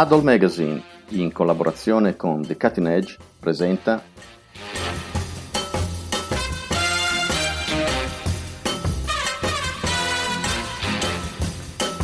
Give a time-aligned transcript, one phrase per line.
[0.00, 4.00] Huddle Magazine, in collaborazione con The Cutting Edge, presenta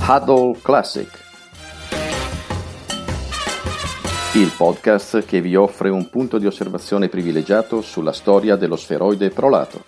[0.09, 1.09] Huddle Classic,
[4.33, 9.85] il podcast che vi offre un punto di osservazione privilegiato sulla storia dello sferoide prolato.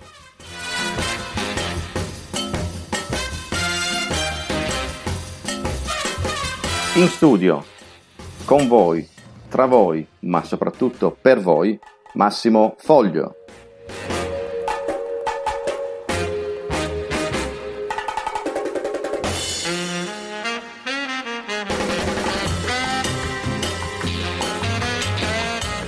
[6.94, 7.74] In studio,
[8.46, 9.04] con voi,
[9.48, 11.76] tra voi, ma soprattutto per voi,
[12.12, 13.34] Massimo Foglio.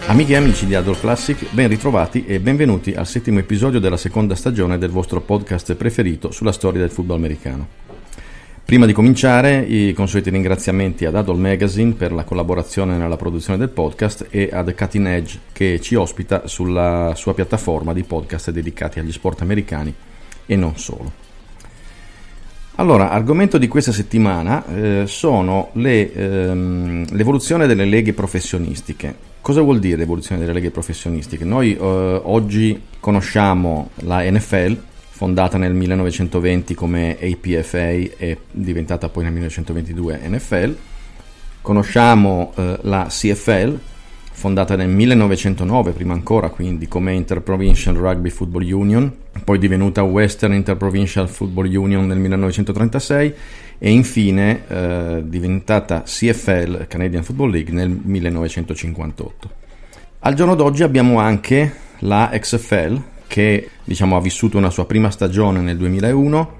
[0.07, 4.35] Amiche e amici di Adol Classic, ben ritrovati e benvenuti al settimo episodio della seconda
[4.35, 7.88] stagione del vostro podcast preferito sulla storia del football americano.
[8.69, 13.71] Prima di cominciare, i consueti ringraziamenti ad Adol Magazine per la collaborazione nella produzione del
[13.71, 19.11] podcast e ad Cutting Edge che ci ospita sulla sua piattaforma di podcast dedicati agli
[19.11, 19.95] sport americani
[20.45, 21.11] e non solo.
[22.75, 29.15] Allora, argomento di questa settimana eh, sono le, ehm, l'evoluzione delle leghe professionistiche.
[29.41, 31.47] Cosa vuol dire l'evoluzione delle leghe professionistiche?
[31.47, 34.77] Noi eh, oggi conosciamo la NFL,
[35.19, 40.77] fondata nel 1920 come APFA e diventata poi nel 1922 NFL.
[41.61, 43.77] Conosciamo eh, la CFL,
[44.31, 49.13] fondata nel 1909, prima ancora quindi come Interprovincial Rugby Football Union,
[49.43, 53.35] poi divenuta Western Interprovincial Football Union nel 1936
[53.77, 59.51] e infine eh, diventata CFL, Canadian Football League, nel 1958.
[60.21, 65.61] Al giorno d'oggi abbiamo anche la XFL che diciamo, ha vissuto una sua prima stagione
[65.61, 66.57] nel 2001,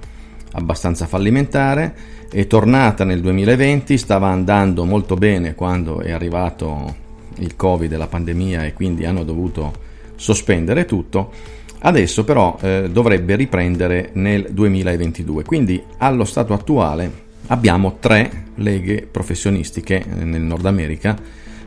[0.53, 1.95] abbastanza fallimentare,
[2.31, 7.07] è tornata nel 2020, stava andando molto bene quando è arrivato
[7.39, 9.73] il Covid e la pandemia e quindi hanno dovuto
[10.15, 11.33] sospendere tutto.
[11.81, 15.45] Adesso però eh, dovrebbe riprendere nel 2022.
[15.45, 21.17] Quindi allo stato attuale abbiamo tre leghe professionistiche eh, nel Nord America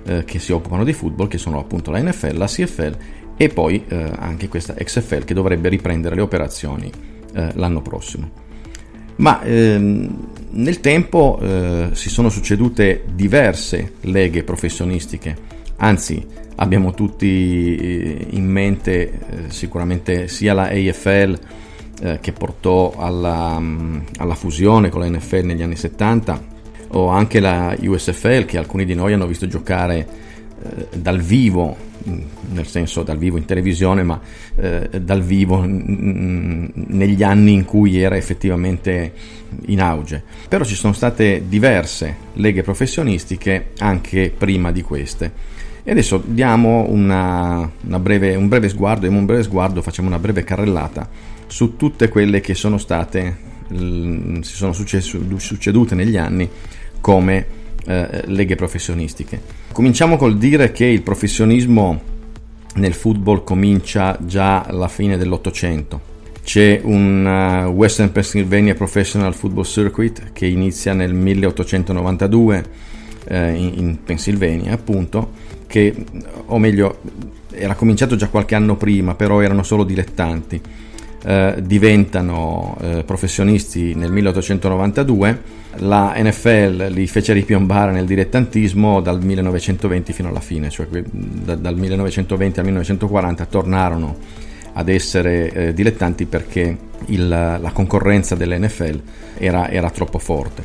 [0.04, 2.98] eh, che si occupano di football, che sono appunto la NFL, la CFL
[3.42, 6.92] e poi eh, anche questa XFL che dovrebbe riprendere le operazioni
[7.34, 8.30] eh, l'anno prossimo.
[9.16, 15.36] Ma ehm, nel tempo eh, si sono succedute diverse leghe professionistiche
[15.78, 16.24] anzi
[16.58, 19.10] abbiamo tutti eh, in mente eh,
[19.48, 21.40] sicuramente sia la AFL
[22.00, 26.50] eh, che portò alla, mm, alla, fusione con la NFL negli anni 70
[26.90, 30.30] o anche la USFL che alcuni di noi hanno visto giocare
[30.96, 31.76] dal vivo
[32.08, 32.20] mm,
[32.52, 34.20] nel senso dal vivo in televisione ma
[34.56, 39.14] eh, dal vivo n- negli anni in cui era effettivamente
[39.66, 40.24] in auge.
[40.48, 45.60] Però ci sono state diverse leghe professionistiche anche prima di queste.
[45.84, 50.44] E adesso diamo una, una breve, un breve sguardo, un breve sguardo, facciamo una breve
[50.44, 51.10] carrellata
[51.48, 53.36] su tutte quelle che sono state,
[53.68, 56.48] si sono succedute negli anni
[57.02, 59.42] come eh, leghe professionistiche.
[59.72, 62.10] Cominciamo col dire che il professionismo
[62.76, 66.10] nel football comincia già alla fine dell'Ottocento.
[66.44, 72.66] C'è un uh, Western Pennsylvania Professional Football Circuit che inizia nel 1892
[73.28, 75.32] eh, in, in Pennsylvania, appunto,
[75.68, 75.94] che,
[76.46, 77.00] o meglio,
[77.52, 80.62] era cominciato già qualche anno prima, però erano solo dilettanti.
[81.24, 85.42] Eh, diventano eh, professionisti nel 1892,
[85.76, 91.78] la NFL li fece ripiombare nel dilettantismo dal 1920 fino alla fine, cioè da, dal
[91.78, 94.18] 1920 al 1940 tornarono
[94.74, 96.76] ad essere eh, dilettanti perché
[97.08, 99.02] il, la concorrenza dell'NFL
[99.38, 100.64] era, era, troppo forte.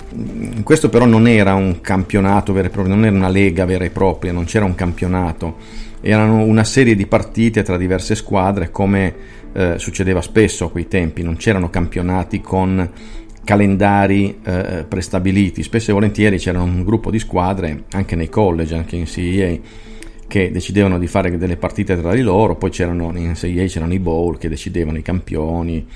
[0.63, 3.91] Questo però non era un campionato vero e proprio, non era una lega vera e
[3.91, 5.57] propria, non c'era un campionato,
[6.01, 11.23] erano una serie di partite tra diverse squadre come eh, succedeva spesso a quei tempi,
[11.23, 12.91] non c'erano campionati con
[13.43, 18.97] calendari eh, prestabiliti, spesso e volentieri c'era un gruppo di squadre anche nei college, anche
[18.97, 19.57] in CEA
[20.29, 23.99] che decidevano di fare delle partite tra di loro, poi c'erano in CEA c'erano i
[23.99, 25.87] bowl che decidevano i campioni,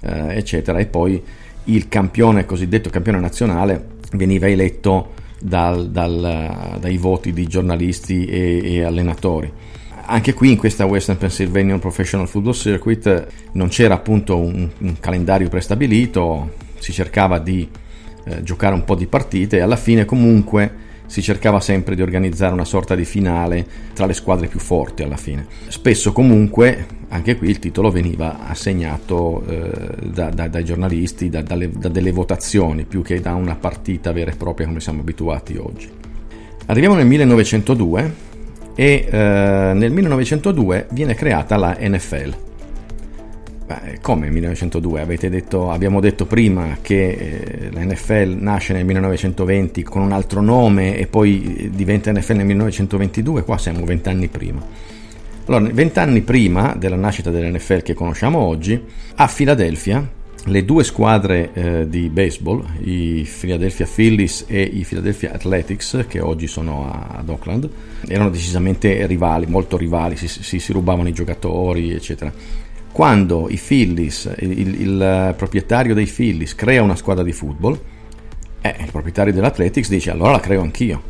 [0.00, 1.22] eh, eccetera, e poi
[1.64, 8.82] il campione, cosiddetto campione nazionale, veniva eletto dal, dal, dai voti di giornalisti e, e,
[8.82, 9.52] allenatori.
[10.12, 15.48] Anche qui in questa Western Pennsylvania Professional Football Circuit non c'era appunto un, un calendario
[15.48, 17.68] prestabilito, si cercava di
[18.24, 22.52] eh, giocare un po' di partite e alla fine comunque si cercava sempre di organizzare
[22.52, 23.64] una sorta di finale
[23.94, 25.46] tra le squadre più forti alla fine.
[25.68, 31.70] Spesso comunque, anche qui il titolo veniva assegnato eh, da, da, dai giornalisti, da, dalle,
[31.70, 35.88] da delle votazioni, più che da una partita vera e propria come siamo abituati oggi.
[36.66, 38.29] Arriviamo nel 1902
[38.80, 42.34] e eh, nel 1902 viene creata la NFL
[43.66, 45.28] Beh, come 1902?
[45.28, 50.96] Detto, abbiamo detto prima che eh, la NFL nasce nel 1920 con un altro nome
[50.96, 54.64] e poi diventa NFL nel 1922, qua siamo vent'anni prima.
[55.44, 58.82] Allora, vent'anni prima della nascita dell'NFL che conosciamo oggi,
[59.16, 60.04] a Filadelfia
[60.46, 66.46] le due squadre eh, di baseball, i Philadelphia Phillies e i Philadelphia Athletics, che oggi
[66.46, 67.68] sono ad Oakland,
[68.06, 72.32] erano decisamente rivali, molto rivali, si, si, si rubavano i giocatori, eccetera
[72.92, 77.78] quando i Phillies, il, il, proprietario dei Phillies crea una squadra di football,
[78.60, 81.02] eh, il proprietario dell'Athletics dice allora la creo anch'io.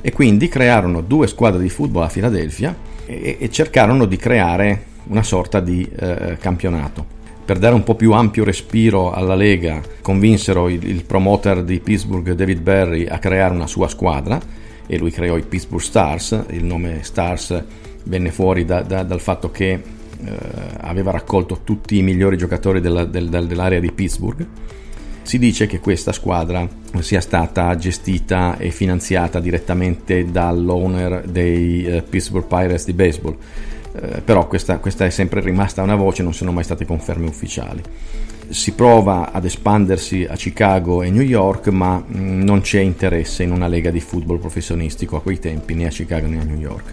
[0.00, 2.74] E quindi crearono due squadre di football a Filadelfia
[3.04, 7.16] e, e cercarono di creare una sorta di eh, campionato.
[7.48, 12.32] Per dare un po' più ampio respiro alla Lega, convinsero il, il promoter di Pittsburgh,
[12.32, 14.38] David Berry, a creare una sua squadra
[14.86, 16.44] e lui creò i Pittsburgh Stars.
[16.50, 17.64] Il nome Stars
[18.02, 19.80] venne fuori da, da, dal fatto che eh,
[20.80, 24.46] aveva raccolto tutti i migliori giocatori della, del, dell'area di Pittsburgh.
[25.22, 26.68] Si dice che questa squadra
[26.98, 33.36] sia stata gestita e finanziata direttamente dall'owner dei eh, Pittsburgh Pirates di baseball,
[34.00, 37.82] eh, però questa, questa è sempre rimasta una voce, non sono mai state conferme ufficiali
[38.50, 43.52] si prova ad espandersi a Chicago e New York, ma mm, non c'è interesse in
[43.52, 46.92] una lega di football professionistico a quei tempi, né a Chicago né a New York.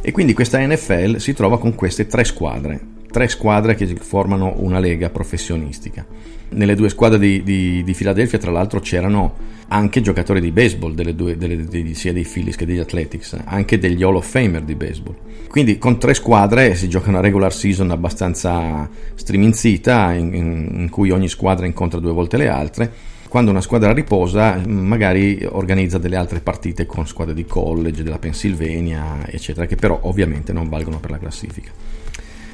[0.00, 2.80] E quindi questa NFL si trova con queste tre squadre,
[3.10, 6.06] tre squadre che formano una lega professionistica.
[6.50, 11.14] Nelle due squadre di, di, di Philadelphia, tra l'altro, c'erano anche giocatori di baseball, delle
[11.14, 14.74] due, delle, dei, sia dei Phillies che degli Athletics, anche degli Hall of Famer di
[14.74, 15.14] baseball.
[15.48, 21.10] Quindi con tre squadre si gioca una regular season abbastanza striminzita, in, in, in cui
[21.10, 22.92] ogni squadra incontra due volte le altre
[23.28, 29.26] quando una squadra riposa magari organizza delle altre partite con squadre di college, della Pennsylvania,
[29.26, 31.70] eccetera, che però ovviamente non valgono per la classifica.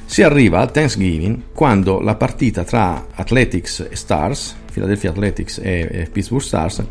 [0.05, 6.43] Si arriva al Thanksgiving quando la partita tra Athletics e Stars, Philadelphia Athletics e, Pittsburgh
[6.43, 6.83] Stars,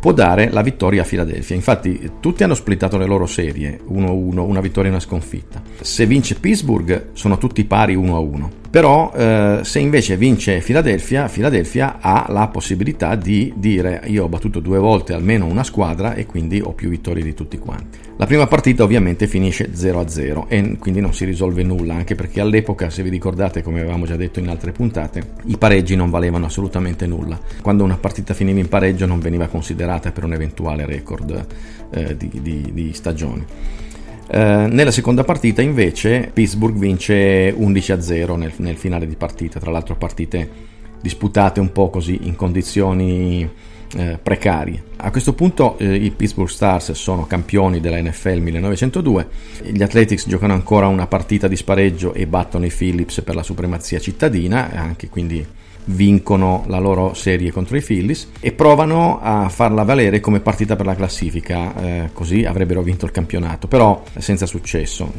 [0.00, 1.56] può dare la vittoria a Philadelphia.
[1.56, 5.62] Infatti, tutti hanno splittato le loro serie 1-1, una vittoria e una sconfitta.
[5.80, 8.48] Se vince Pittsburgh, sono tutti pari 1-1.
[8.70, 14.60] Però eh, se invece vince Philadelphia, Philadelphia ha la possibilità di dire io ho battuto
[14.60, 17.98] due volte almeno una squadra e quindi ho più vittorie di tutti quanti.
[18.18, 22.90] La prima partita ovviamente finisce 0-0 e quindi non si risolve nulla, anche perché all'epoca,
[22.90, 27.06] se vi ricordate, come avevamo già detto in altre puntate, i pareggi non valevano assolutamente
[27.06, 27.40] nulla.
[27.62, 31.46] Quando una partita finiva in pareggio non veniva considerata per un eventuale record
[31.90, 33.86] eh, di, di, di stagione.
[34.30, 39.96] Eh, nella seconda partita invece Pittsburgh vince 11-0 nel, nel finale di partita, tra l'altro
[39.96, 40.66] partite
[41.00, 43.48] disputate un po' così in condizioni
[43.96, 44.82] eh, precarie.
[44.96, 49.28] A questo punto eh, i Pittsburgh Stars sono campioni della NFL 1902,
[49.72, 53.98] gli Athletics giocano ancora una partita di spareggio e battono i Phillips per la supremazia
[53.98, 55.46] cittadina, anche quindi
[55.88, 60.86] vincono la loro serie contro i Phillies e provano a farla valere come partita per
[60.86, 65.12] la classifica, eh, così avrebbero vinto il campionato, però senza successo.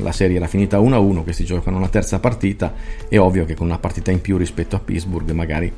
[0.00, 2.72] La serie era finita 1-1, questi giocano una terza partita,
[3.08, 5.72] è ovvio che con una partita in più rispetto a Pittsburgh magari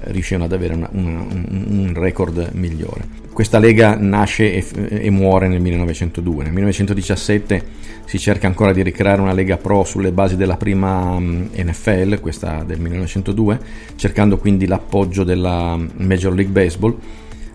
[0.00, 3.26] riuscivano ad avere una, una, un record migliore.
[3.32, 6.44] Questa lega nasce e, e, muore nel 1902.
[6.44, 7.64] Nel 1917
[8.04, 12.64] si cerca ancora di ricreare una lega pro sulle basi della prima mm, NFL, questa
[12.64, 13.60] del 1902,
[13.96, 16.96] cercando quindi l'appoggio della mm, Major League Baseball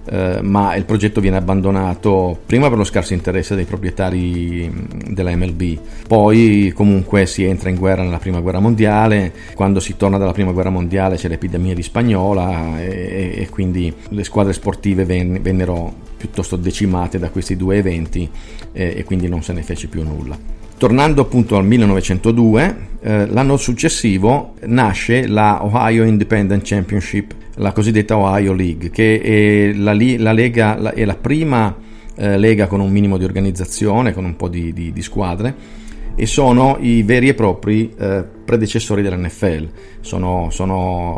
[0.05, 4.71] eh, ma il progetto viene abbandonato prima per lo scarso interesse dei proprietari
[5.09, 10.17] della MLB, poi comunque si entra in guerra nella prima guerra mondiale, quando si torna
[10.17, 15.41] dalla prima guerra mondiale c'è l'epidemia di spagnola e, e quindi le squadre sportive ven,
[15.41, 18.29] vennero piuttosto decimate da questi due eventi
[18.71, 20.52] eh, e quindi non se ne fece più nulla.
[20.83, 28.51] Tornando appunto al 1902, eh, l'anno successivo nasce la Ohio Independent Championship, la cosiddetta Ohio
[28.51, 31.73] League, che è la, la, lega, la, è la prima
[32.17, 35.55] eh, lega con un minimo di organizzazione, con un po' di, di, di squadre
[36.15, 39.69] e sono i veri e propri eh, predecessori dell'NFL,
[40.01, 41.17] sono, sono,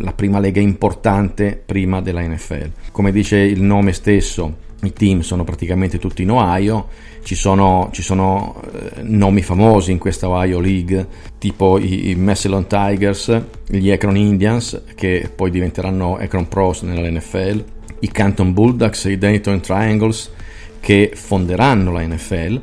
[0.00, 2.70] la prima lega importante prima della NFL.
[2.90, 6.88] Come dice il nome stesso, i team sono praticamente tutti in Ohio,
[7.22, 11.06] ci sono, ci sono eh, nomi famosi in questa Ohio League,
[11.38, 17.64] tipo i, i Massillon Tigers, gli Akron Indians, che poi diventeranno Akron Pros nell'NFL,
[18.00, 20.30] i Canton Bulldogs, i Dayton Triangles,
[20.80, 22.60] che fonderanno la NFL,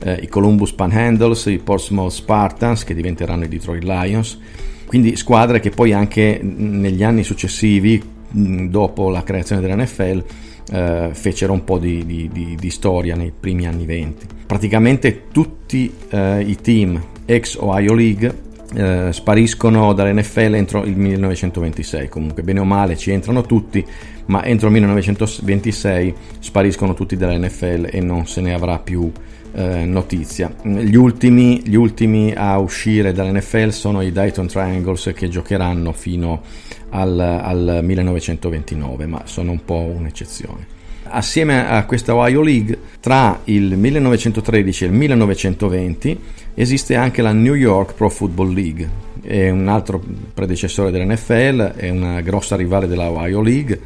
[0.00, 4.38] eh, i Columbus Panhandles, i Portsmouth Spartans, che diventeranno i Detroit Lions,
[4.86, 8.02] quindi squadre che poi anche negli anni successivi,
[8.32, 10.24] dopo la creazione dell'NFL,
[10.72, 14.26] eh, fecero un po' di, di, di, di, storia nei primi anni 20.
[14.46, 22.42] Praticamente tutti eh, i team ex Ohio League eh, spariscono dall'NFL entro il 1926, comunque
[22.42, 23.84] bene o male ci entrano tutti,
[24.26, 29.10] ma entro il 1926 spariscono tutti dall'NFL e non se ne avrà più
[29.54, 30.54] eh, notizia.
[30.62, 36.42] Gli ultimi, gli ultimi, a uscire dall'NFL sono i Dayton Triangles che giocheranno fino
[36.90, 40.80] al, al 1929, ma sono un po' un'eccezione.
[41.14, 46.20] Assieme a questa Ohio League, tra il 1913 e il 1920
[46.54, 48.88] esiste anche la New York Pro Football League,
[49.22, 50.02] è un altro
[50.34, 53.80] predecessore dell'NFL, è una grossa rivale della Ohio League.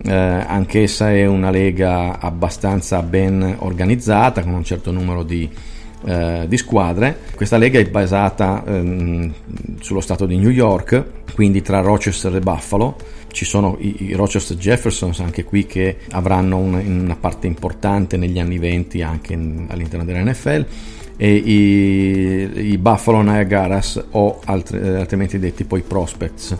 [0.00, 5.50] Eh, anch'essa è una lega abbastanza ben organizzata con un certo numero di
[6.04, 7.18] eh, di squadre.
[7.34, 9.32] Questa lega è basata ehm,
[9.80, 12.96] sullo stato di New York, quindi tra Rochester e Buffalo.
[13.30, 18.38] Ci sono i, i Rochester Jeffersons anche qui che avranno una, una parte importante negli
[18.38, 20.66] anni 20 anche in, all'interno dell'NFL
[21.18, 26.56] e i, i Buffalo Niagaras o altri, eh, altrimenti detti poi Prospects.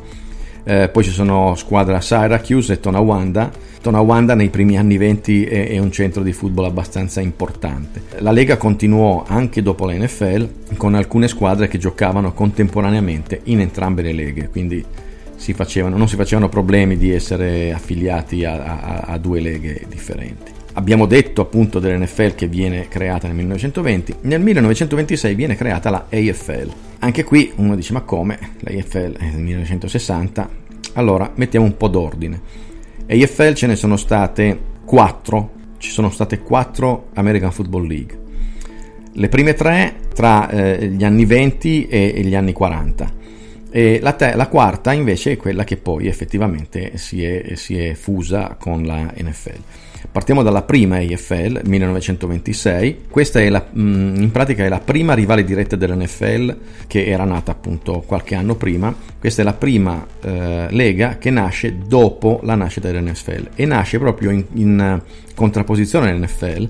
[0.65, 3.51] Eh, poi ci sono squadra Syracuse e Tonawanda
[3.81, 8.03] Tonawanda nei primi anni 20 è, è, un centro di football abbastanza importante.
[8.19, 14.03] La Lega continuò anche dopo la NFL con alcune squadre che giocavano contemporaneamente in entrambe
[14.03, 14.85] le leghe, quindi
[15.37, 20.58] si facevano, non si facevano problemi di essere affiliati a, a, a due leghe differenti.
[20.75, 26.71] Abbiamo detto appunto dell'NFL che viene creata nel 1920, nel 1926 viene creata la AFL.
[27.01, 28.39] Anche qui uno dice ma come?
[28.61, 30.49] La AFL è nel 1960,
[30.95, 32.41] allora mettiamo un po' d'ordine.
[33.09, 38.19] AFL ce ne sono state 4, ci sono state 4 American Football League.
[39.13, 43.13] Le prime tre tra eh, gli anni 20 e, e, gli anni 40.
[43.71, 47.95] E la, te- la, quarta invece è quella che poi effettivamente si è, si è
[47.95, 49.61] fusa con la NFL.
[50.11, 53.05] Partiamo dalla prima AFL, 1926.
[53.11, 57.53] Questa è la, mm, in pratica è la prima rivale diretta dell'NFL che era nata
[57.53, 58.95] appunto qualche anno prima.
[59.19, 64.31] Questa è la prima eh, lega che nasce dopo la nascita dell'NFL e nasce proprio
[64.31, 65.01] in, in
[65.35, 66.69] contrapposizione all'NFL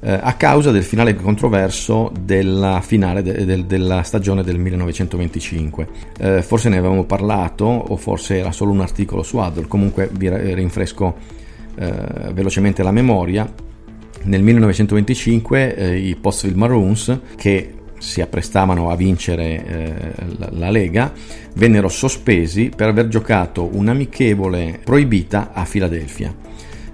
[0.00, 5.88] eh, a causa del finale controverso della finale de, de, della stagione del 1925.
[6.18, 10.28] Eh, forse ne avevamo parlato o forse era solo un articolo su Adol, comunque vi
[10.54, 11.44] rinfresco
[11.76, 13.52] eh, velocemente la memoria,
[14.22, 21.12] nel 1925 eh, i Pottsville Maroons, che si apprestavano a vincere eh, la, la, Lega,
[21.54, 26.34] vennero sospesi per aver giocato un'amichevole proibita a Filadelfia,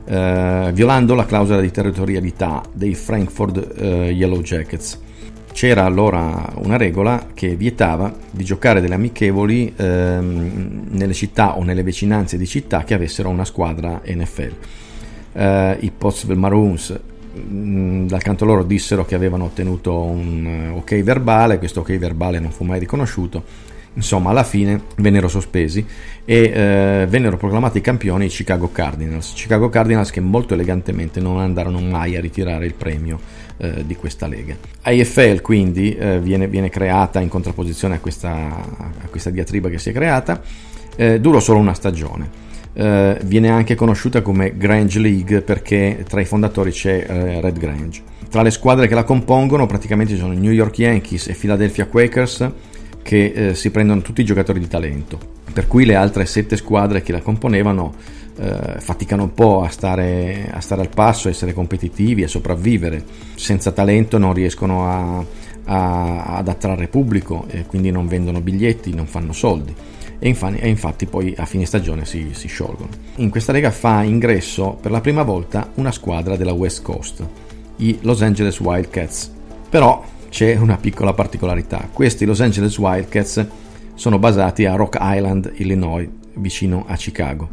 [0.05, 5.01] eh, violando la clausola di territorialità dei Frankfurt eh, Yellow Jackets.
[5.53, 11.83] C'era allora una regola che vietava di giocare delle amichevoli ehm, nelle città o nelle
[11.83, 14.55] vicinanze di città che avessero una squadra NFL.
[15.35, 16.99] Eh, I Pottsville Maroons
[17.39, 22.41] mm, dal canto loro dissero che avevano ottenuto un uh, ok verbale, questo ok verbale
[22.41, 23.45] non fu mai riconosciuto,
[23.95, 25.85] insomma alla fine vennero sospesi
[26.25, 31.79] e eh, vennero proclamati campioni i Chicago Cardinals, Chicago Cardinals che molto elegantemente non andarono
[31.81, 33.21] mai a ritirare il premio
[33.63, 34.57] eh, di questa lega.
[34.83, 39.91] AFL quindi eh, viene, viene, creata in contrapposizione a questa, a questa, diatriba che si
[39.91, 40.43] è creata,
[40.97, 42.51] eh, durò solo una stagione.
[42.75, 48.03] Uh, viene anche conosciuta come Grange League perché tra i fondatori c'è uh, Red Grange.
[48.31, 52.51] Tra le squadre che la compongono praticamente ci sono New York Yankees e Philadelphia Quakers
[53.03, 55.19] che uh, si prendono tutti i giocatori di talento,
[55.53, 57.95] per cui le altre sette squadre che la componevano
[58.37, 63.05] eh, faticano un po' a stare, a stare, al passo, a essere competitivi, a sopravvivere.
[63.35, 65.25] Senza talento non riescono a,
[65.65, 69.75] a, ad attrarre pubblico e quindi non vendono biglietti, non fanno soldi.
[70.19, 72.89] E infatti, e infatti poi a fine stagione si, si sciolgono.
[73.17, 77.27] In questa lega fa ingresso per la prima volta una squadra della West Coast,
[77.77, 79.31] i Los Angeles Wildcats.
[79.69, 81.91] Però c'è una piccola particolarità.
[81.93, 83.47] Questi Los Angeles Wildcats
[83.93, 87.51] sono basati a Rock Island, Illinois, vicino a Chicago.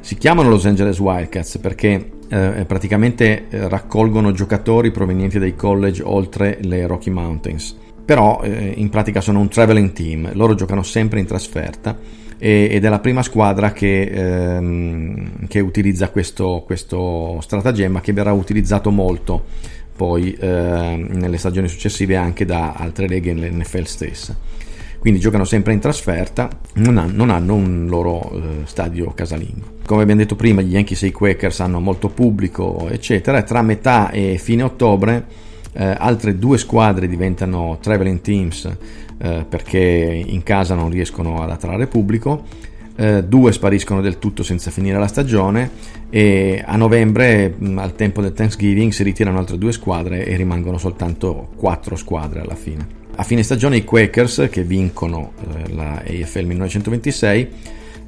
[0.00, 6.56] Si chiamano Los Angeles Wildcats perché eh, praticamente eh, raccolgono giocatori provenienti dai college oltre
[6.62, 7.76] le Rocky Mountains.
[8.06, 11.94] Però eh, in pratica sono un traveling team, loro giocano sempre in trasferta
[12.38, 18.32] e, ed è la prima squadra che, ehm, che utilizza questo, questo stratagemma che verrà
[18.32, 24.36] utilizzato molto poi eh, nelle stagioni successive anche da altre leghe nell'NFL stessa.
[25.00, 29.78] Quindi giocano sempre in trasferta, non, ha, non hanno un loro eh, stadio casalingo.
[29.84, 33.60] Come abbiamo detto prima, gli Yankees e i Quakers hanno molto pubblico, eccetera, e tra
[33.62, 35.24] metà e fine ottobre
[35.72, 38.70] eh, altre due squadre diventano traveling teams
[39.18, 42.44] eh, perché in casa non riescono ad attrarre pubblico
[43.00, 45.70] eh, due spariscono del tutto senza finire la stagione
[46.10, 51.50] e a novembre al tempo del Thanksgiving si ritirano altre due squadre e rimangono soltanto
[51.56, 52.96] quattro squadre alla fine.
[53.14, 57.48] A fine stagione i Quakers che vincono eh, la AFL 1926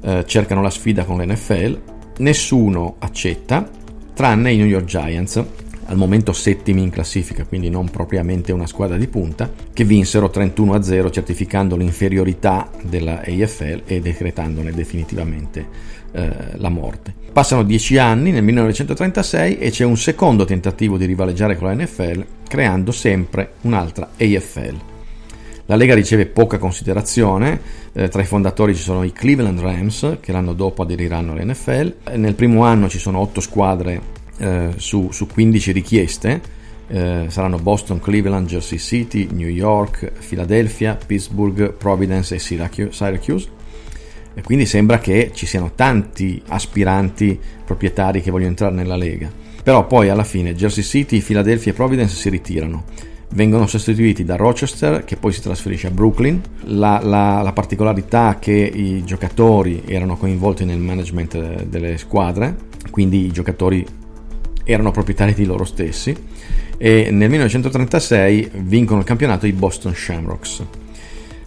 [0.01, 1.81] eh, cercano la sfida con l'NFL,
[2.17, 3.69] nessuno accetta
[4.13, 5.43] tranne i New York Giants
[5.91, 11.11] al momento settimi in classifica, quindi non propriamente una squadra di punta, che vinsero 31-0
[11.11, 15.67] certificando l'inferiorità della AFL e decretandone definitivamente
[16.13, 17.13] eh, la morte.
[17.33, 22.25] Passano dieci anni, nel 1936, e c'è un secondo tentativo di rivaleggiare con la NFL,
[22.47, 24.75] creando sempre un'altra AFL.
[25.65, 27.59] La Lega riceve poca considerazione,
[27.91, 32.35] eh, tra i fondatori ci sono i Cleveland Rams che l'anno dopo aderiranno all'NFL, nel
[32.35, 36.41] primo anno ci sono otto squadre eh, su, su, 15 richieste,
[36.87, 43.59] eh, saranno Boston, Cleveland, Jersey City, New York, Philadelphia, Pittsburgh, Providence e Syracuse.
[44.33, 49.29] E quindi sembra che ci siano tanti aspiranti proprietari che vogliono entrare nella Lega.
[49.61, 52.83] Però poi alla fine Jersey City, Philadelphia e Providence si ritirano
[53.33, 56.41] vengono sostituiti da Rochester che poi si trasferisce a Brooklyn.
[56.63, 62.55] La, la, la, particolarità che i giocatori erano coinvolti nel management delle squadre,
[62.89, 63.85] quindi i giocatori
[64.63, 66.15] erano proprietari di loro stessi
[66.77, 70.65] e nel 1936 vincono il campionato i Boston Shamrocks.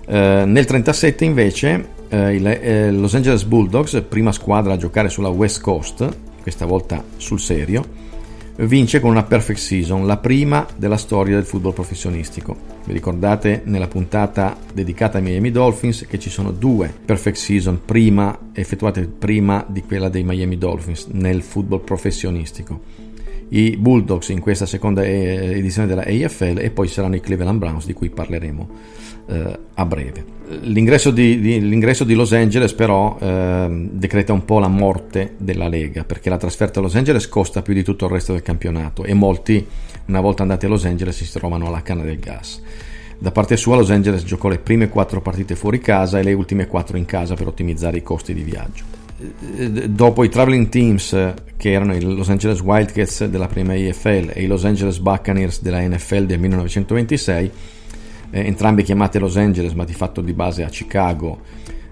[0.06, 5.30] Eh, nel 1937 invece eh, il, eh, Los Angeles Bulldogs, prima squadra a giocare sulla
[5.30, 6.08] West Coast,
[6.40, 7.84] questa volta sul serio,
[8.58, 12.56] vince con una perfect season, la prima della storia del football professionistico.
[12.84, 18.38] Vi ricordate nella puntata dedicata ai Miami Dolphins che ci sono due perfect season prima,
[18.52, 23.02] effettuate prima di quella dei Miami Dolphins nel football professionistico
[23.50, 27.86] i Bulldogs in questa seconda eh, edizione della AFL e poi saranno i Cleveland Browns
[27.86, 28.68] di cui parleremo
[29.26, 30.24] eh, a breve.
[30.60, 35.68] L'ingresso di, di, l'ingresso di, Los Angeles però eh, decreta un po' la morte della
[35.68, 39.04] Lega perché la trasferta a Los Angeles costa più di tutto il resto del campionato
[39.04, 39.66] e molti
[40.06, 42.62] una volta andati a Los Angeles si trovano alla canna del gas.
[43.18, 46.66] Da parte sua Los Angeles giocò le prime quattro partite fuori casa e le ultime
[46.66, 48.93] quattro in casa per ottimizzare i costi di viaggio.
[49.56, 54.42] Eh, dopo i traveling teams che erano i Los Angeles Wildcats della prima EFL e
[54.42, 57.50] i Los Angeles Buccaneers della NFL del 1926,
[58.30, 61.40] eh, entrambe chiamate Los Angeles ma di fatto di base a Chicago,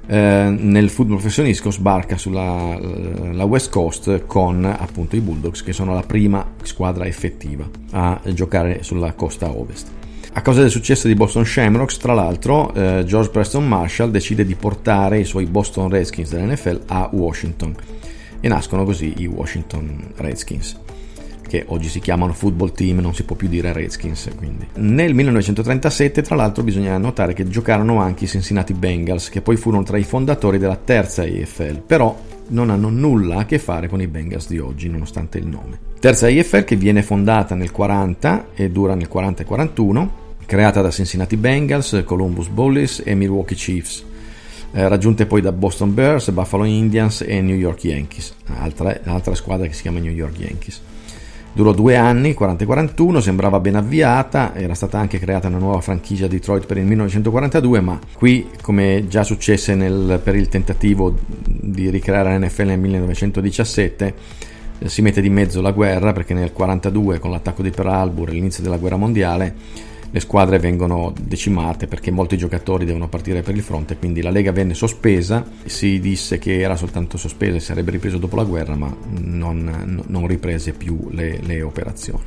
[0.07, 6.03] eh, nel football professionistico sbarca sulla West Coast con appunto i Bulldogs che sono la
[6.03, 10.02] prima squadra effettiva a giocare sulla costa ovest.
[10.35, 14.55] A causa del successo di Boston Shamrocks, tra l'altro, eh, George Preston Marshall decide di
[14.55, 17.75] portare i suoi Boston Redskins dell'NFL a Washington
[18.40, 20.81] e nascono così i Washington Redskins
[21.47, 24.31] che oggi si chiamano football team, non si può più dire Redskins.
[24.38, 24.66] Quindi.
[24.77, 29.83] Nel 1937, tra l'altro, bisogna notare che giocarono anche i Cincinnati Bengals, che poi furono
[29.83, 32.18] tra i fondatori della terza EFL, però
[32.49, 35.79] non hanno nulla a che fare con i Bengals di oggi, nonostante il nome.
[36.01, 40.90] Terza EFL che viene fondata nel 40 e dura nel 40 e 41 creata da
[40.90, 44.05] Cincinnati Bengals, Columbus Bullies e Milwaukee Chiefs,
[44.72, 49.66] eh, raggiunte poi da Boston Bears, Buffalo Indians e New York Yankees, altra, altra squadra
[49.66, 50.81] che si chiama New York Yankees.
[51.55, 56.28] Durò due anni, 40-41, sembrava ben avviata, era stata anche creata una nuova franchigia a
[56.28, 62.38] Detroit per il 1942, ma qui, come già successe nel, per il tentativo di ricreare
[62.38, 64.14] l'NFL nel 1917,
[64.78, 68.31] eh, si mette di mezzo la guerra perché nel 1942 con l'attacco di Pearl Harbor
[68.31, 69.55] e l'inizio della guerra mondiale
[70.14, 74.53] le squadre vengono decimate perché molti giocatori devono partire per il fronte, quindi la Lega
[74.53, 78.94] venne sospesa, si disse che era soltanto sospesa e sarebbe ripreso dopo la guerra, ma
[79.20, 82.22] non, non riprese più le, le operazioni.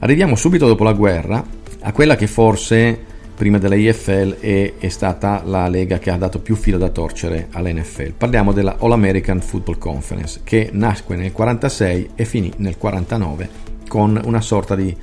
[0.00, 1.46] Arriviamo subito dopo la guerra
[1.82, 2.98] a quella che forse
[3.36, 7.46] prima della IFL è, è, stata la lega che ha dato più filo da torcere
[7.52, 8.14] all'NFL.
[8.14, 13.48] Parliamo della All American Football Conference che nacque nel 1946 e finì nel 1949
[13.86, 14.94] con una sorta di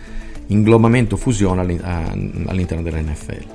[0.48, 3.46] inglobamento, fusione all'interno dell'NFL.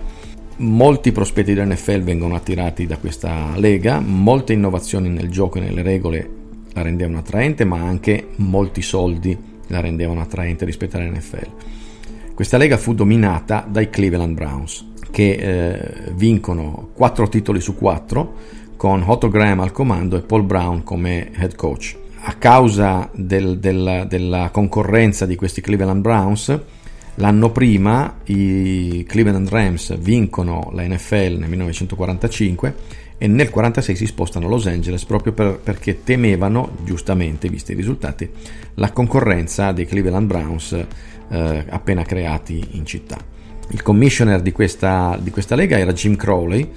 [0.57, 6.31] Molti prospetti dell'NFL vengono attirati da questa lega, molte innovazioni nel gioco e nelle regole
[6.74, 9.37] la rendevano attraente, ma anche molti soldi
[9.68, 11.48] la rendevano attraente rispetto all'NFL.
[12.35, 19.02] Questa lega fu dominata dai Cleveland Browns, che eh, vincono 4 titoli su 4 con
[19.07, 21.96] Otto Graham al comando e Paul Brown come head coach.
[22.24, 26.59] A causa del, del, della concorrenza di questi Cleveland Browns,
[27.16, 32.75] l'anno prima i Cleveland Rams vincono la NFL nel 1945
[33.18, 37.77] e nel 1946 si spostano a Los Angeles proprio per, perché temevano, giustamente visti i
[37.77, 38.29] risultati,
[38.75, 40.72] la concorrenza dei Cleveland Browns
[41.29, 43.16] eh, appena creati in città.
[43.68, 46.68] Il commissioner di questa, di questa lega era Jim Crowley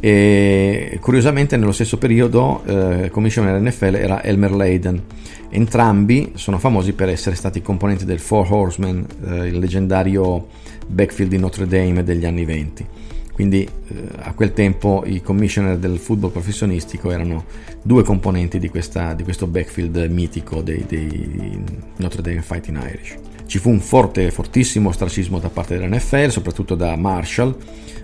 [0.00, 5.02] e curiosamente nello stesso periodo eh, commissioner NFL era Elmer Leiden.
[5.50, 10.48] Entrambi sono famosi per essere stati componenti del Four Horsemen, eh, il leggendario
[10.86, 12.86] backfield di Notre Dame degli anni 20.
[13.32, 17.44] Quindi eh, a quel tempo i commissioner del football professionistico erano
[17.82, 21.62] due componenti di, questa, di questo backfield mitico dei, dei
[21.96, 23.27] Notre Dame Fighting Irish.
[23.48, 27.56] Ci fu un forte, fortissimo ostracismo da parte dell'NFL, soprattutto da Marshall,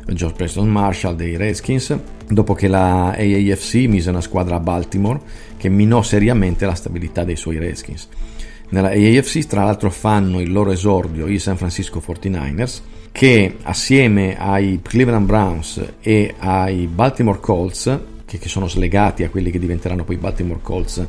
[0.06, 1.94] George Preston Marshall dei Redskins,
[2.26, 5.20] dopo che la AAFC mise una squadra a Baltimore
[5.58, 8.08] che minò seriamente la stabilità dei suoi Redskins.
[8.70, 12.80] Nella AAFC tra l'altro fanno il loro esordio i San Francisco 49ers
[13.12, 19.50] che assieme ai Cleveland Browns e ai Baltimore Colts, che, che sono slegati a quelli
[19.50, 21.06] che diventeranno poi Baltimore Colts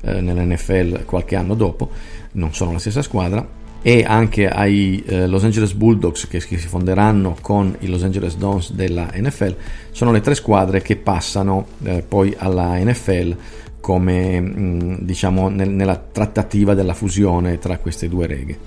[0.00, 1.90] eh, nell'NFL qualche anno dopo,
[2.32, 6.66] non sono la stessa squadra, e anche ai eh, Los Angeles Bulldogs che, che, si
[6.66, 9.54] fonderanno con i Los Angeles Dons della NFL
[9.92, 13.36] sono le tre squadre che passano eh, poi alla NFL
[13.78, 18.58] come mh, mm, diciamo nel, nella trattativa della fusione tra queste due reghe.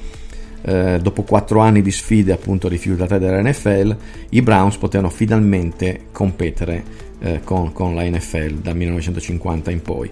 [0.62, 3.98] Eh, dopo quattro anni di sfide appunto rifiutate dalla NFL,
[4.30, 6.82] i Browns potevano finalmente competere
[7.20, 10.10] eh, con, con la NFL dal 1950 in poi.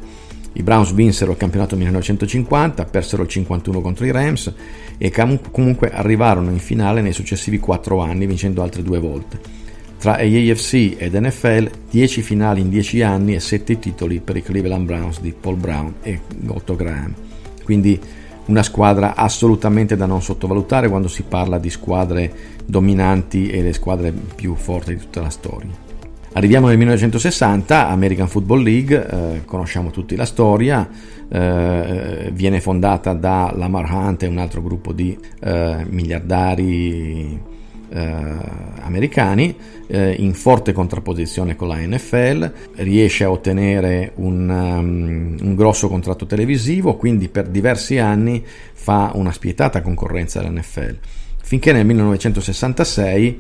[0.58, 4.52] I Browns vinsero il campionato 1950, persero il 51 contro i Rams
[4.98, 5.12] e
[5.52, 9.40] comunque arrivarono in finale nei successivi 4 anni vincendo altre due volte.
[10.00, 14.88] Tra AFC ed NFL 10 finali in 10 anni e 7 titoli per i Cleveland
[14.88, 17.14] Browns di Paul Brown e Otto Graham.
[17.64, 18.00] Quindi
[18.46, 22.34] una squadra assolutamente da non sottovalutare quando si parla di squadre
[22.66, 25.86] dominanti e le squadre più forti di tutta la storia.
[26.38, 30.88] Arriviamo nel 1960, American Football League, eh, conosciamo tutti la storia,
[31.28, 37.42] eh, viene fondata da Lamar Hunt e un altro gruppo di eh, miliardari
[37.90, 38.36] eh,
[38.82, 39.56] americani
[39.88, 46.28] eh, in forte contrapposizione con la NFL, riesce a ottenere un, um, un grosso contratto
[46.28, 50.98] televisivo, quindi per diversi anni fa una spietata concorrenza all'NFL
[51.48, 53.38] finché nel 1966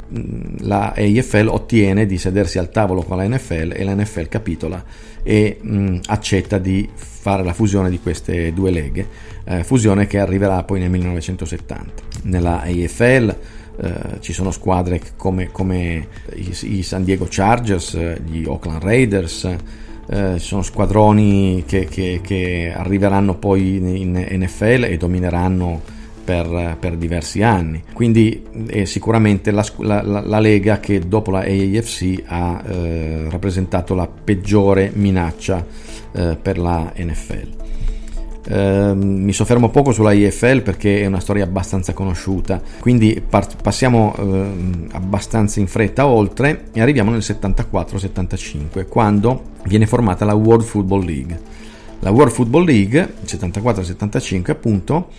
[0.59, 4.81] la AFL ottiene di sedersi al tavolo con la NFL e la NFL capitola
[5.21, 9.05] e mh, accetta di fare la fusione di queste due leghe,
[9.43, 12.03] eh, fusione che arriverà poi nel 1970.
[12.23, 13.35] Nella AFL
[13.81, 19.43] eh, ci sono squadre come, come i, i, San Diego Chargers, gli Oakland Raiders,
[20.09, 25.95] eh, ci sono squadroni che, che, che arriveranno poi in NFL e domineranno
[26.27, 27.81] per, per diversi anni.
[27.93, 34.07] Quindi è sicuramente la, la, la, Lega che dopo la AAFC ha eh, rappresentato la
[34.07, 35.65] peggiore minaccia
[36.11, 37.55] eh, per la NFL.
[38.49, 44.15] Uh, mi soffermo poco sulla IFL perché è una storia abbastanza conosciuta, quindi par- passiamo
[44.17, 51.03] uh, abbastanza in fretta oltre e arriviamo nel 74-75 quando viene formata la World Football
[51.03, 51.39] League.
[51.99, 55.09] La World Football League 74-75 appunto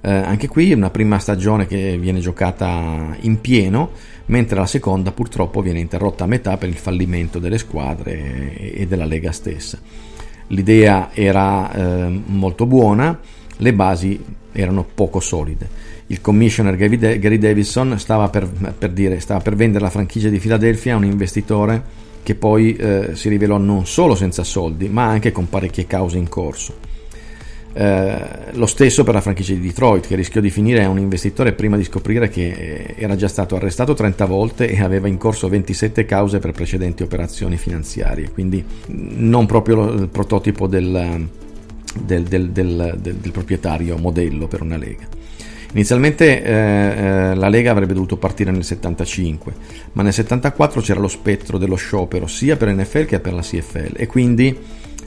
[0.00, 3.90] eh, anche qui una prima stagione che viene giocata in pieno,
[4.26, 9.04] mentre la seconda purtroppo viene interrotta a metà per il fallimento delle squadre e della
[9.04, 9.78] Lega stessa.
[10.48, 13.18] L'idea era eh, molto buona,
[13.56, 15.94] le basi erano poco solide.
[16.08, 20.94] Il commissioner Gary Davison stava per, per, dire, stava per vendere la franchigia di Filadelfia
[20.94, 25.48] a un investitore che poi eh, si rivelò non solo senza soldi, ma anche con
[25.48, 26.85] parecchie cause in corso.
[27.78, 31.52] Eh, lo stesso per la franchigia di Detroit, che rischiò di finire a un investitore
[31.52, 35.46] prima di scoprire che eh, era già stato arrestato 30 volte e aveva in corso
[35.46, 41.28] 27 cause per precedenti operazioni finanziarie, quindi non proprio il prototipo del,
[42.02, 45.06] del, del, del proprietario modello per una lega.
[45.72, 49.52] Inizialmente eh, eh, la Lega avrebbe dovuto partire nel 75,
[49.92, 53.92] ma nel 74 c'era lo spettro dello sciopero sia per NFL che per la CFL
[53.96, 54.56] e quindi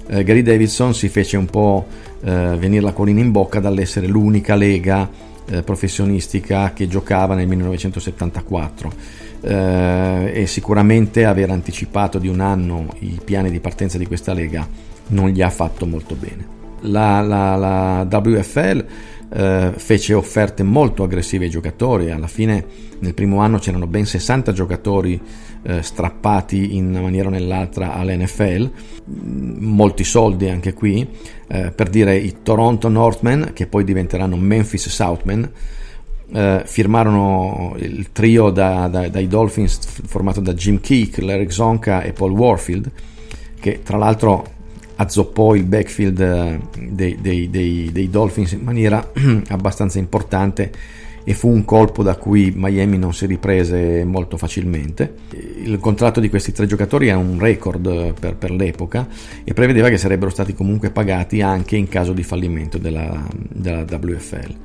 [0.10, 1.86] eh, Gary Davidson si fece un po'
[2.22, 5.08] eh, venire la collina in bocca dall'essere l'unica lega
[5.50, 8.92] eh, professionistica che giocava nel 1974
[9.42, 14.68] eh, e sicuramente aver anticipato di un anno i piani di partenza di questa lega
[15.08, 16.58] non gli ha fatto molto bene.
[16.82, 18.86] La, la, la WFL
[19.32, 22.66] eh, fece offerte molto aggressive ai giocatori, alla fine
[23.00, 25.20] nel primo anno c'erano ben 60 giocatori
[25.64, 28.70] eh, strappati in una maniera o nell'altra all'NFL,
[29.60, 31.08] molti soldi anche qui,
[31.48, 35.52] eh, per dire i Toronto Northmen che poi diventeranno Memphis Southmen,
[36.32, 42.14] eh, firmarono il trio da, da, dai Dolphins formato da Jim Keek, Larry Zonka e
[42.14, 42.92] Paul Warfield,
[43.60, 44.58] che tra l'altro
[44.96, 49.12] azzoppò il backfield eh, dei, dei, dei, dei Dolphins in maniera
[49.50, 50.72] abbastanza importante
[51.24, 55.14] e fu un colpo da cui Miami non si riprese molto facilmente.
[55.64, 59.08] Il contratto di questi tre giocatori è un record per, per l'epoca
[59.44, 64.56] e prevedeva che sarebbero stati comunque pagati anche in caso di fallimento della, della WFL.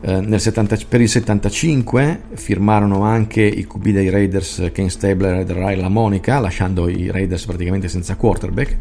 [0.00, 5.88] Eh, 70, per il 75 firmarono anche i QB dei Raiders Ken Stabler e Ray
[5.88, 8.76] Monica, lasciando i Raiders praticamente senza quarterback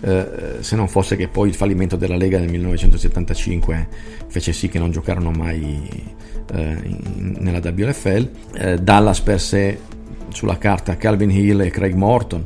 [0.00, 3.88] eh, se non fosse che poi il fallimento della Lega nel 1975
[4.28, 6.06] fece sì che non giocarono mai
[6.52, 8.30] eh, in, nella WFL.
[8.54, 9.80] Eh, Dallas perse
[10.28, 12.44] sulla carta Calvin Hill e Craig Morton.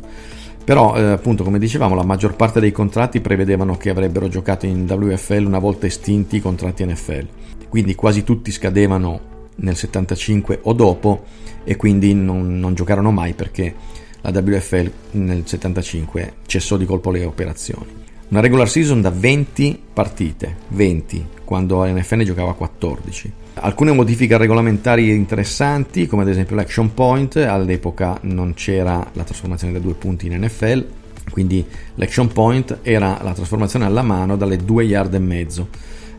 [0.64, 4.86] Però, eh, appunto, come dicevamo, la maggior parte dei contratti prevedevano che avrebbero giocato in
[4.88, 7.26] WFL una volta estinti i contratti NFL.
[7.68, 11.24] Quindi quasi tutti scadevano nel 75 o dopo
[11.64, 13.74] e quindi non, non giocarono mai perché
[14.22, 18.00] la WFL nel 75 cessò di colpo le operazioni.
[18.28, 23.32] Una regular season da 20 partite, 20, quando l'NFL giocava 14.
[23.54, 29.80] Alcune modifiche regolamentari interessanti, come ad esempio l'action point, all'epoca non c'era la trasformazione da
[29.80, 30.86] due punti in NFL,
[31.30, 31.62] quindi
[31.96, 35.68] l'action point era la trasformazione alla mano dalle 2 yard e mezzo.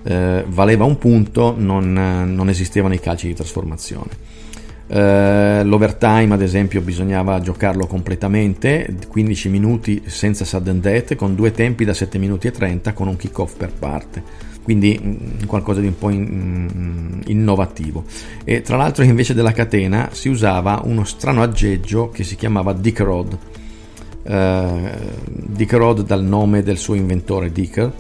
[0.04, 4.10] Eh, valeva un punto, non, non esistevano i calci di trasformazione.
[4.94, 11.84] Uh, l'overtime, ad esempio, bisognava giocarlo completamente, 15 minuti senza sudden death, con due tempi
[11.84, 14.22] da 7 minuti e 30 con un kick-off per parte.
[14.62, 18.04] Quindi mm, qualcosa di un po' in, mm, innovativo.
[18.44, 23.00] E tra l'altro, invece della catena, si usava uno strano aggeggio che si chiamava Dick
[23.00, 23.38] Rod.
[24.22, 24.90] Uh,
[25.26, 27.92] Dick Rod dal nome del suo inventore Dicker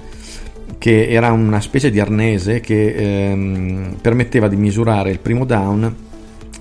[0.77, 6.11] che era una specie di arnese che ehm, permetteva di misurare il primo down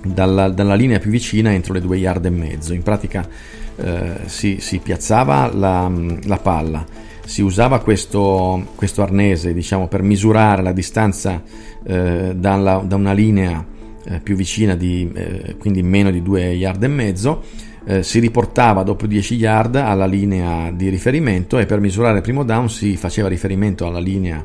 [0.03, 2.73] dalla, dalla, linea più vicina entro le due yard e mezzo.
[2.73, 3.27] In pratica
[3.75, 5.91] eh, si, si, piazzava la,
[6.25, 6.85] la, palla,
[7.25, 11.41] si usava questo, questo arnese diciamo, per misurare la distanza
[11.83, 13.65] eh, dalla, da una linea
[14.05, 17.43] eh, più vicina, di, eh, quindi meno di due yard e mezzo.
[17.85, 22.45] Eh, si riportava dopo 10 yard alla linea di riferimento e per misurare il primo
[22.45, 24.41] down si faceva riferimento alla linea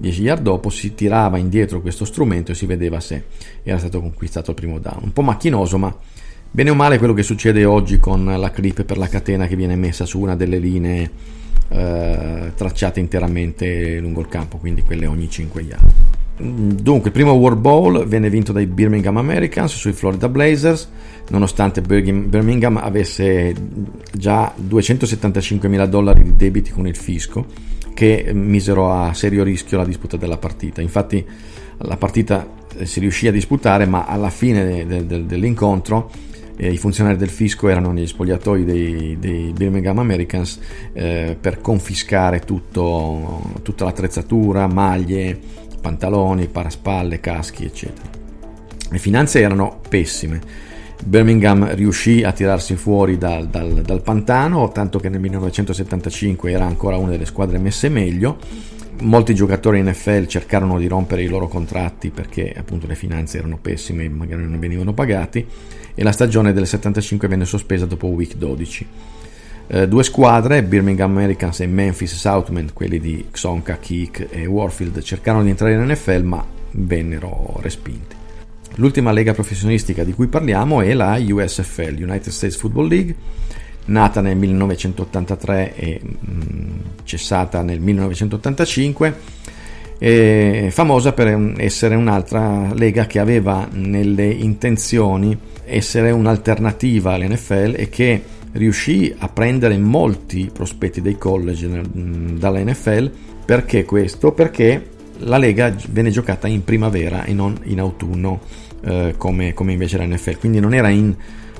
[0.00, 3.24] 10 yard dopo si tirava indietro questo strumento e si vedeva se
[3.62, 5.00] era stato conquistato il primo down.
[5.02, 5.94] Un po' macchinoso, ma
[6.50, 9.76] bene o male quello che succede oggi con la clip per la catena che viene
[9.76, 11.10] messa su una delle linee
[11.68, 15.92] eh, tracciate interamente lungo il campo, quindi quelle ogni 5 yard.
[16.38, 20.88] Dunque, il primo World Bowl venne vinto dai Birmingham Americans sui Florida Blazers,
[21.28, 23.54] nonostante Birmingham avesse
[24.10, 29.84] già 275 mila dollari di debiti con il fisco che misero a serio rischio la
[29.84, 30.80] disputa della partita.
[30.80, 31.24] Infatti
[31.78, 36.10] la partita eh, si riuscì a disputare, ma alla fine de- de- dell'incontro
[36.56, 40.60] eh, i funzionari del fisco erano negli spogliatoi dei, dei Birmingham Americans
[40.92, 45.38] eh, per confiscare tutto, tutta l'attrezzatura, maglie,
[45.80, 48.08] pantaloni, paraspalle, caschi, eccetera.
[48.90, 50.68] Le finanze erano pessime
[51.04, 56.96] Birmingham riuscì a tirarsi fuori dal, dal, dal, pantano, tanto che nel 1975 era ancora
[56.96, 58.38] una delle squadre messe meglio.
[59.00, 64.04] Molti giocatori NFL cercarono di rompere i loro contratti perché appunto le finanze erano pessime
[64.04, 65.46] e magari non venivano pagati
[65.94, 68.86] e la stagione del 75 venne sospesa dopo week 12.
[69.68, 75.44] Eh, due squadre, Birmingham Americans e Memphis Southmen, quelli di Xonka, Keek e Warfield, cercarono
[75.44, 78.19] di entrare in NFL ma vennero respinti.
[78.76, 83.14] L'ultima lega professionistica di cui parliamo è la USFL, United States Football League,
[83.86, 86.00] nata nel 1983 e
[87.04, 89.14] cessata nel 1985,
[89.98, 98.22] è famosa per essere un'altra lega che aveva nelle intenzioni essere un'alternativa all'NFL e che
[98.52, 103.10] riuscì a prendere molti prospetti dei college dalla NFL.
[103.44, 104.32] Perché questo?
[104.32, 108.40] Perché la Lega venne giocata in primavera e non in autunno
[108.82, 111.14] eh, come, come, invece la NFL, quindi non era in,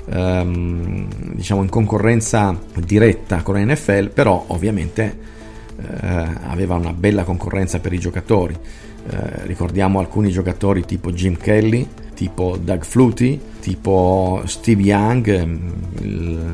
[0.09, 5.17] ehm, diciamo in concorrenza diretta con la NFL, però ovviamente
[5.77, 8.55] eh, aveva una bella concorrenza per i giocatori.
[9.09, 15.67] Eh, ricordiamo alcuni giocatori tipo Jim Kelly, tipo Doug Flutie, tipo Steve Young, mm,
[16.01, 16.51] il,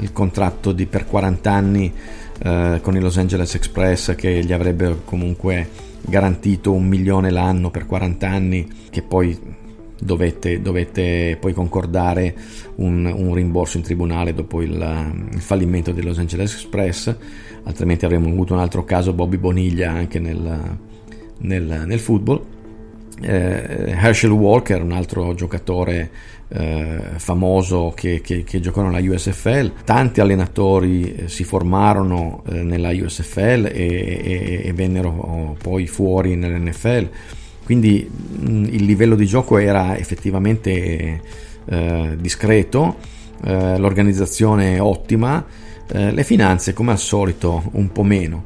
[0.00, 1.92] il contratto di, per 40 anni
[2.42, 5.68] eh, con i Los Angeles Express che gli avrebbe comunque
[6.06, 9.38] garantito un milione l'anno per 40 anni, che poi
[9.98, 12.34] dovette, dovette poi concordare
[12.76, 14.72] un, un, rimborso in tribunale dopo il,
[15.32, 17.14] il, fallimento dei Los Angeles Express,
[17.64, 20.78] altrimenti avremmo avuto un altro caso Bobby Boniglia anche nel,
[21.38, 22.54] nel, nel football.
[23.20, 26.10] Eh, Herschel Walker, un altro giocatore
[26.48, 29.72] eh, famoso che, che, che, giocò nella USFL.
[29.84, 37.08] Tanti allenatori eh, si formarono eh, nella USFL e, e, e, vennero poi fuori nell'NFL.
[37.64, 41.20] Quindi mh, il livello di gioco era effettivamente
[41.64, 42.96] eh, discreto,
[43.44, 45.44] eh, l'organizzazione ottima,
[45.88, 48.42] le finanze come al solito un po' meno.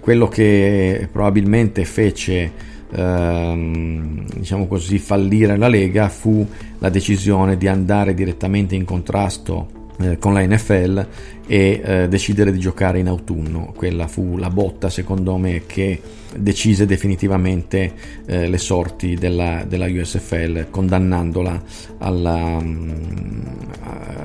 [0.00, 2.52] quello che probabilmente fece
[2.92, 6.46] ehm, diciamo così, fallire la Lega fu
[6.78, 11.06] la decisione di andare direttamente in contrasto eh, con la NFL
[11.46, 13.72] e eh, decidere di giocare in autunno.
[13.74, 16.00] Quella fu la botta, secondo me, che
[16.36, 17.92] decise definitivamente
[18.26, 21.62] eh, le sorti della, della, USFL, condannandola
[21.98, 23.56] alla, um,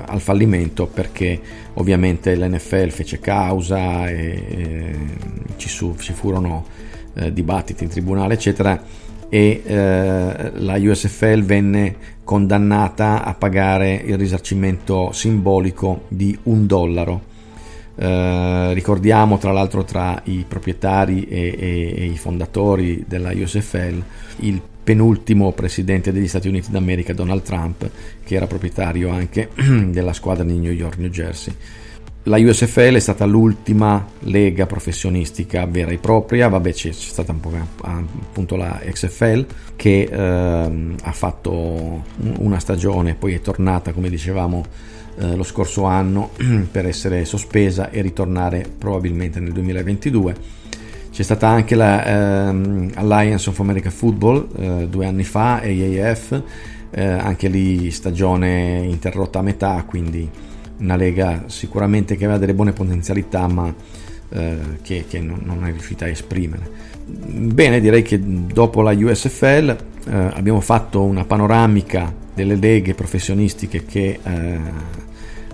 [0.06, 1.40] al fallimento perché
[1.74, 4.96] ovviamente l'NFL fece causa e, e
[5.56, 6.66] ci, su, ci furono
[7.14, 8.82] eh, dibattiti in tribunale, eccetera,
[9.28, 17.32] e eh, la USFL venne condannata a pagare il risarcimento simbolico di un dollaro.
[17.96, 24.02] Eh, ricordiamo tra l'altro tra i proprietari e, e, e, i fondatori della USFL
[24.38, 27.88] il penultimo presidente degli Stati Uniti d'America Donald Trump
[28.24, 29.50] che era proprietario anche
[29.90, 31.54] della squadra di New York New Jersey
[32.26, 37.40] la USFL è stata l'ultima lega professionistica vera e propria, vabbè c'è, c'è stata un
[37.40, 42.02] po' appunto la XFL che eh, ha fatto
[42.38, 44.64] una stagione, poi è tornata come dicevamo
[45.18, 46.30] eh, lo scorso anno
[46.70, 50.34] per essere sospesa e ritornare probabilmente nel 2022.
[51.12, 56.42] C'è stata anche la eh, Alliance of America Football eh, due anni fa, AAF,
[56.90, 60.28] eh, anche lì stagione interrotta a metà, quindi
[60.78, 63.72] una Lega sicuramente che aveva delle buone potenzialità ma
[64.30, 66.68] eh, che, che non, è riuscita a esprimere.
[67.06, 74.18] Bene, direi che dopo la USFL eh, abbiamo fatto una panoramica delle leghe professionistiche che
[74.22, 74.58] eh,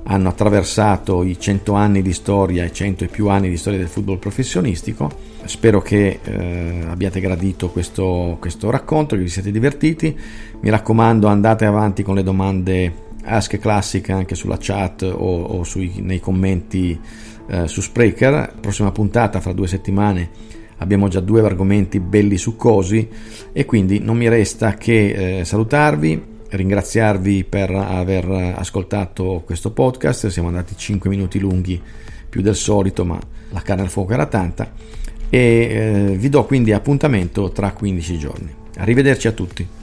[0.05, 3.89] hanno attraversato i 100 anni di storia e 100 e più anni di storia del
[3.89, 5.11] football professionistico.
[5.45, 10.17] Spero che eh, abbiate gradito questo, questo racconto, che vi siate divertiti.
[10.61, 16.01] Mi raccomando, andate avanti con le domande Ask Classic anche sulla chat o, o sui,
[16.01, 16.99] nei commenti
[17.49, 18.55] eh, su Spreaker.
[18.61, 20.31] Prossima puntata fra due settimane
[20.79, 23.09] abbiamo già due argomenti belli succosi
[23.53, 30.29] e quindi non mi resta che eh, salutarvi, ringraziarvi per aver ascoltato questo podcast.
[30.29, 31.81] Siamo andati 5 minuti lunghi
[32.29, 33.19] più del solito, ma
[33.51, 34.73] la carne al fuoco era tanta.
[35.29, 38.55] E eh, vi do quindi appuntamento tra 15 giorni.
[38.77, 39.80] Arrivederci a tutti.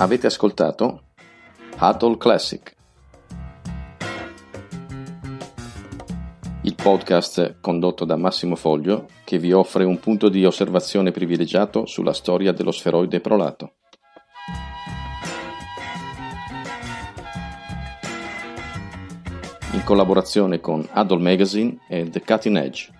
[0.00, 1.02] Avete ascoltato
[1.78, 2.74] Huddle Classic,
[6.62, 12.14] il podcast condotto da Massimo Foglio che vi offre un punto di osservazione privilegiato sulla
[12.14, 13.74] storia dello sferoide prolato.
[19.72, 22.99] In collaborazione con Huddle Magazine e The Cutting Edge.